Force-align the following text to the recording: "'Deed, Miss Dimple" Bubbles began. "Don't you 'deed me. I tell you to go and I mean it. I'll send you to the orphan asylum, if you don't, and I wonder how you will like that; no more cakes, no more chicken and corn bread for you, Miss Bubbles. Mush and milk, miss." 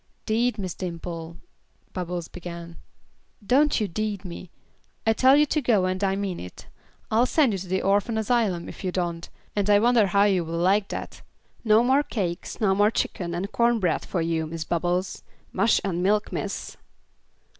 "'Deed, 0.25 0.57
Miss 0.57 0.73
Dimple" 0.73 1.37
Bubbles 1.93 2.27
began. 2.27 2.77
"Don't 3.45 3.79
you 3.79 3.87
'deed 3.87 4.25
me. 4.25 4.49
I 5.05 5.13
tell 5.13 5.35
you 5.37 5.45
to 5.45 5.61
go 5.61 5.85
and 5.85 6.03
I 6.03 6.15
mean 6.15 6.39
it. 6.39 6.65
I'll 7.11 7.27
send 7.27 7.53
you 7.53 7.59
to 7.59 7.67
the 7.67 7.83
orphan 7.83 8.17
asylum, 8.17 8.67
if 8.67 8.83
you 8.83 8.91
don't, 8.91 9.29
and 9.55 9.69
I 9.69 9.77
wonder 9.77 10.07
how 10.07 10.23
you 10.23 10.43
will 10.43 10.57
like 10.57 10.87
that; 10.87 11.21
no 11.63 11.83
more 11.83 12.01
cakes, 12.01 12.59
no 12.59 12.73
more 12.73 12.89
chicken 12.89 13.35
and 13.35 13.51
corn 13.51 13.79
bread 13.79 14.03
for 14.03 14.21
you, 14.23 14.47
Miss 14.47 14.63
Bubbles. 14.63 15.21
Mush 15.53 15.79
and 15.83 16.01
milk, 16.01 16.31
miss." 16.31 16.77